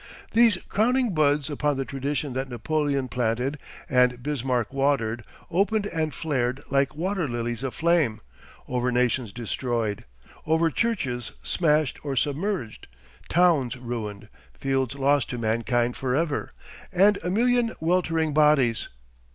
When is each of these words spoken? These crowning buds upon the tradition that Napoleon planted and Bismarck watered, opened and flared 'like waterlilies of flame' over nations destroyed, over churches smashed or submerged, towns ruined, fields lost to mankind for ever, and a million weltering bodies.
These 0.31 0.57
crowning 0.67 1.13
buds 1.13 1.47
upon 1.47 1.77
the 1.77 1.85
tradition 1.85 2.33
that 2.33 2.49
Napoleon 2.49 3.07
planted 3.07 3.59
and 3.87 4.23
Bismarck 4.23 4.73
watered, 4.73 5.23
opened 5.51 5.85
and 5.85 6.11
flared 6.11 6.63
'like 6.71 6.95
waterlilies 6.95 7.61
of 7.61 7.75
flame' 7.75 8.19
over 8.67 8.91
nations 8.91 9.31
destroyed, 9.31 10.05
over 10.47 10.71
churches 10.71 11.33
smashed 11.43 11.99
or 12.03 12.15
submerged, 12.15 12.87
towns 13.29 13.77
ruined, 13.77 14.27
fields 14.55 14.95
lost 14.95 15.29
to 15.29 15.37
mankind 15.37 15.95
for 15.95 16.15
ever, 16.15 16.51
and 16.91 17.19
a 17.23 17.29
million 17.29 17.71
weltering 17.79 18.33
bodies. 18.33 18.89